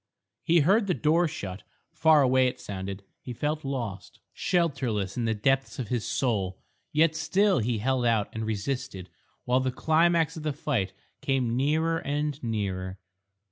He 0.41 0.61
heard 0.61 0.87
the 0.87 0.95
door 0.95 1.27
shut. 1.27 1.61
Far 1.91 2.23
away 2.23 2.47
it 2.47 2.59
sounded. 2.59 3.03
He 3.19 3.33
felt 3.33 3.63
lost, 3.63 4.19
shelterless 4.33 5.15
in 5.15 5.25
the 5.25 5.35
depths 5.35 5.77
of 5.77 5.89
his 5.89 6.03
soul. 6.07 6.57
Yet 6.91 7.15
still 7.15 7.59
he 7.59 7.77
held 7.77 8.07
out 8.07 8.27
and 8.33 8.43
resisted 8.43 9.11
while 9.45 9.59
the 9.59 9.71
climax 9.71 10.35
of 10.35 10.41
the 10.41 10.53
fight 10.53 10.93
came 11.21 11.55
nearer 11.55 11.99
and 11.99 12.41
nearer.... 12.41 12.97